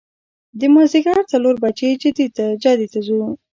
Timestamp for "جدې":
2.01-2.27